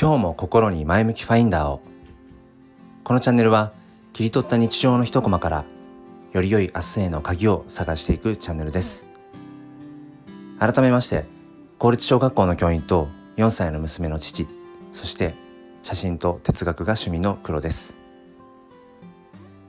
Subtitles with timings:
[0.00, 1.82] 今日も心に前向きファインダーを。
[3.02, 3.72] このチャンネルは
[4.12, 5.64] 切り取った日常の一コマから
[6.32, 9.08] より良い明日への鍵を探していくチャンネルです。
[10.60, 11.24] 改めまして
[11.78, 13.08] 公立小学校の教員と
[13.38, 14.46] 4歳の娘の父
[14.92, 15.34] そして
[15.82, 17.96] 写真と哲学が趣味の黒です、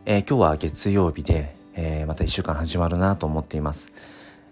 [0.05, 3.93] えー、今日は月曜日で、えー、また1週間始まるなと思っています、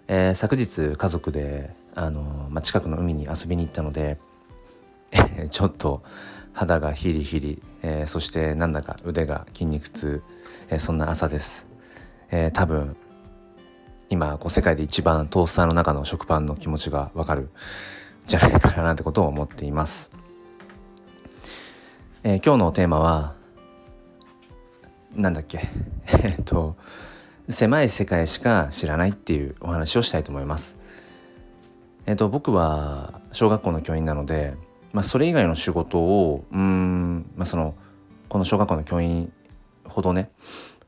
[0.08, 4.18] えー、昨日家族であの、まあ、近くの海に遊びに行ったので
[5.50, 6.02] ちょっと
[6.52, 10.22] 肌がヒリヒリ、えー、そしてなんだか腕が筋肉痛、
[10.68, 11.66] えー、そんな朝です、
[12.30, 12.96] えー、多分
[14.10, 17.50] 今こう世界で一番トースターの中の食パンの気持ちがわかる
[18.26, 20.10] じゃないかななんてことを思っています、
[22.22, 23.34] えー、今日のテーマは
[25.14, 25.60] なんだっけ
[26.24, 26.76] えっと
[27.48, 30.76] 狭い世界しか知らないっていうお話をしたいと思います。
[32.04, 34.54] えっと僕は小学校の教員なので
[34.92, 37.74] まあ、それ以外の仕事をうん、まあ、その
[38.28, 39.32] この小学校の教員
[39.84, 40.30] ほどね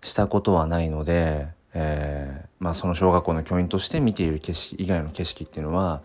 [0.03, 6.03] したことはないので、えーまあ、その小学校の教員として見ている景色以外の景色っていうのは、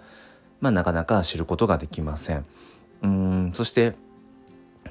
[0.59, 2.45] まあ、なかなか知ることができません。
[3.01, 3.95] うんそして、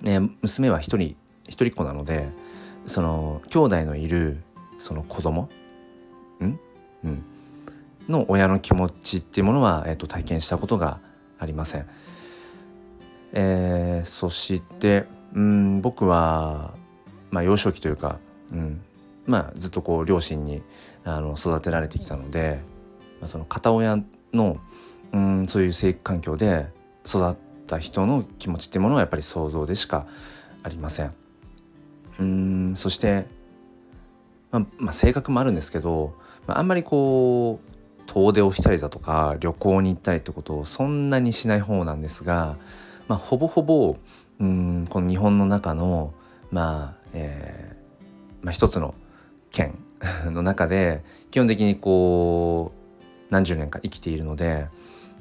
[0.02, 1.16] ね、娘は一人
[1.48, 2.28] 一人っ子なので
[2.86, 4.42] その兄弟のいる
[4.78, 5.48] その子供
[6.40, 6.60] ん、
[7.04, 7.24] うん、
[8.08, 11.00] の親の気持ちっていうものは、えーと体験したことが
[11.38, 11.86] ありません。
[13.34, 16.74] えー、そしてうん僕は、
[17.30, 18.18] まあ、幼少期というか、
[18.52, 18.80] うん
[19.26, 20.62] まあ、ずっとこう両親に
[21.04, 22.60] あの育てられてきたので、
[23.20, 23.98] まあ、その片親
[24.32, 24.58] の
[25.12, 26.68] うんそういう生育環境で
[27.06, 30.06] 育った人の気持ちっていうものはやっぱり想像でしか
[30.62, 31.12] ありません。
[32.20, 33.26] うんそして、
[34.52, 36.14] まあ、まあ、性格もあるんですけど、
[36.46, 42.56] まあ、あんまりこう遠出をしたりだとか旅行に行ったりってことをそんなにしない方なんですが
[43.08, 43.96] まあ、ほぼほぼ
[44.40, 46.14] うんこの日本の中の
[46.50, 48.94] まあ、えーまあ、一つの
[49.50, 49.78] 県
[50.26, 54.68] の中で基本的にこう何十年か生きているので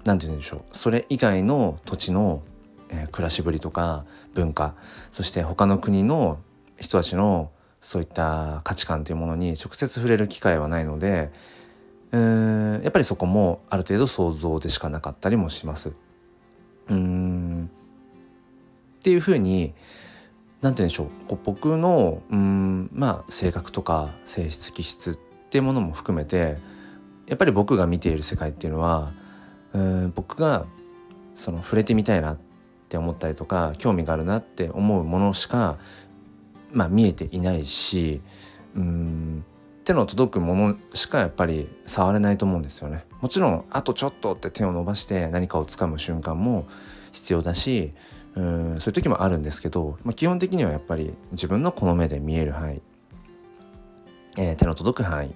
[0.04, 2.42] 何て言うんでしょうそれ以外の土地の、
[2.90, 4.76] えー、暮らしぶりとか文化
[5.12, 6.40] そして他の国の
[6.78, 11.32] 人たちのそういった価値観というものに直接触れる機会はないので
[12.12, 15.94] うんやっぱりそこもある程度想像でしかなかったりもします。
[16.90, 17.43] うん
[19.04, 19.74] っていうふうに
[20.62, 25.16] 何て言うんでしょうこう僕のうんまあ性格とか性質気質っ
[25.50, 26.58] ていうものも含めて
[27.28, 29.12] やっぱり僕が見ている世界っていうのは
[29.74, 30.66] うん僕が
[31.36, 32.38] その触れてみたいなっ
[32.88, 35.78] て思ったりとか興味があるなって思うものしか、
[36.72, 38.22] まあ、見えていないし
[38.74, 39.44] うん
[39.84, 43.04] 手の届くものしかやっぱり触れないと思うんですよね。
[43.20, 46.68] もちろんあとちょっとって手を伸ばして何かをつかむ瞬間も
[47.12, 47.92] 必要だし
[48.36, 52.82] うんそういう時もあるんですけど、まあ、基本的にはやっぱり自分のこの目で見える範囲、
[54.38, 55.34] えー、手の届く範囲っ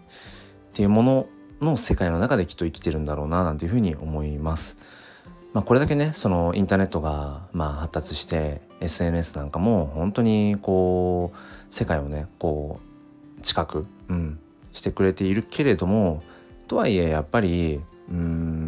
[0.74, 1.28] ていうもの
[1.62, 4.78] の世界の中できっと生きてるんだろうななんていうふうに思います。
[5.54, 11.38] まあ、これだけねそのインターネットがまあ発達して SNS なんかも本当にこう
[11.74, 12.80] 世界をねこ
[13.40, 14.40] う近く、うん、
[14.72, 16.22] してくれているけれども
[16.68, 18.67] とはいえやっぱりうん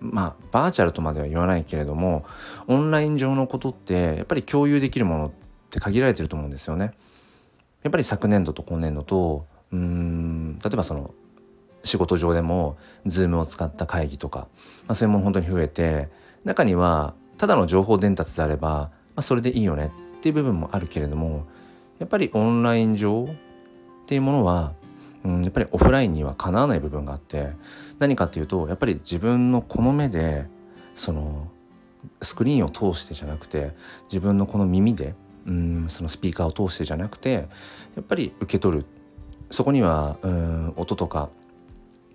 [0.00, 2.24] まあバーチャルとまでは言わないけれども
[2.66, 5.30] オンライン上のことってやっぱり共有できるものっ
[5.70, 6.92] て限られてると思うんですよね。
[7.82, 11.14] やっぱり昨年度と今年度とうん例えばその
[11.84, 12.76] 仕事上でも
[13.06, 14.48] Zoom を使った会議とか、
[14.86, 16.08] まあ、そういうもの本当に増えて
[16.44, 21.46] 中にはただの情報伝達であれば、まあ、それでいいよねっていう部分もあるけれども
[21.98, 24.72] やっぱりオンライン上っていうものは
[25.26, 27.50] うん、やっぱりオフラインにはかなわない部分があって
[27.98, 30.46] 何かっていうとやっぱり自分のこの目で
[30.94, 31.48] その
[32.22, 33.72] スクリーンを通してじゃなくて
[34.04, 37.42] 自分のこの耳でうんそのスピーカーを通してじゃなくてや
[38.02, 38.86] っぱり受け取る。
[39.50, 41.28] そこにはうん音とか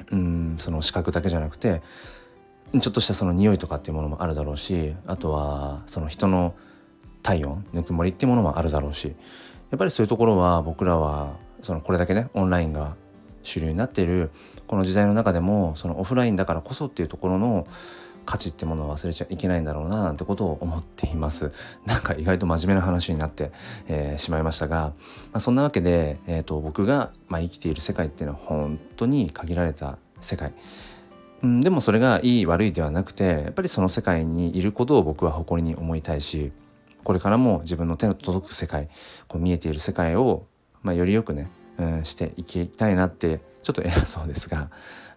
[0.09, 1.81] うんその視覚だけじゃなくて
[2.77, 6.55] ちょっとしたその匂いとかっていうものもあるだろうしあとはその人の
[7.23, 12.95] 体温ぬくもりっていうものもあるだろうしやっぱりそういうところは僕らはそのこれだけねオンラインが
[13.43, 14.31] 主流になっている
[14.67, 17.67] この時代の中でもそのオフラインだからこそっていうところの
[18.25, 21.51] 価値ってものを忘れちゃいけないんだろうななんてことを思っています。
[21.85, 23.51] なんか意外と真面目な話になって、
[23.87, 24.93] えー、しまいましたが、ま
[25.33, 30.53] あ、そんなわけで、えーと、僕が、まあ、生きている世界っていうのは本当に限られた世界。
[31.47, 36.51] ん、でもそれがいい悪いではなくてやっぱりその世界にいることを僕は誇りに思いたいし
[37.03, 38.87] これからも自分の手の届く世界
[39.27, 40.45] こう見えている世界を、
[40.83, 41.49] まあ、よりよくね、
[42.03, 44.69] していきたいなってちょっと偉そうですが、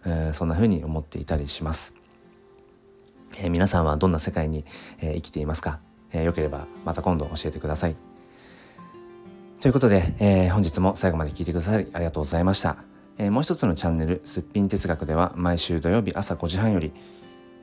[0.05, 1.93] う ん、そんな風に思っていたりします、
[3.37, 4.65] え、皆さんはどんな世界に、
[4.99, 5.79] え、生きていますか？
[6.11, 7.97] えー、よければまた今度教えてください。
[9.59, 12.77] ということで、え、本日も最後まで聞いてくださりありがとうございました。
[13.17, 16.93] え、もう一つのチャンネル、すっぴん哲学では毎週土曜日朝5時半より、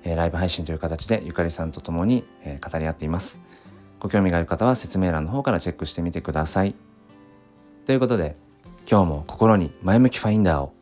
[0.03, 3.41] え、ライブ配信という形でゆかりさんと共に、え、語り合っています。
[4.01, 6.75] ご興味がある方は説明欄の方からチェックしてみてください。
[7.87, 8.37] ということで、
[8.89, 10.82] 今日も心に前向きファインダーを。